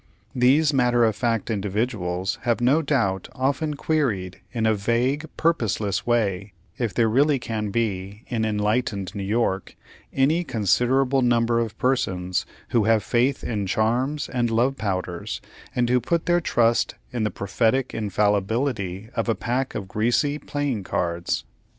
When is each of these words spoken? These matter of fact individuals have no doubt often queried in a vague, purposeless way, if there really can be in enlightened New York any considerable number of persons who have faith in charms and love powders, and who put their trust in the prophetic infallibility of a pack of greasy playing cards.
These 0.33 0.73
matter 0.73 1.05
of 1.05 1.15
fact 1.15 1.51
individuals 1.51 2.39
have 2.41 2.59
no 2.59 2.81
doubt 2.81 3.27
often 3.33 3.75
queried 3.75 4.41
in 4.51 4.65
a 4.65 4.73
vague, 4.73 5.27
purposeless 5.37 6.07
way, 6.07 6.53
if 6.79 6.91
there 6.91 7.07
really 7.07 7.37
can 7.37 7.69
be 7.69 8.23
in 8.27 8.43
enlightened 8.43 9.13
New 9.13 9.21
York 9.21 9.75
any 10.11 10.43
considerable 10.43 11.21
number 11.21 11.59
of 11.59 11.77
persons 11.77 12.47
who 12.69 12.85
have 12.85 13.03
faith 13.03 13.43
in 13.43 13.67
charms 13.67 14.27
and 14.27 14.49
love 14.49 14.75
powders, 14.75 15.39
and 15.75 15.87
who 15.87 15.99
put 15.99 16.25
their 16.25 16.41
trust 16.41 16.95
in 17.13 17.23
the 17.23 17.29
prophetic 17.29 17.93
infallibility 17.93 19.07
of 19.13 19.29
a 19.29 19.35
pack 19.35 19.75
of 19.75 19.87
greasy 19.87 20.39
playing 20.39 20.83
cards. 20.83 21.43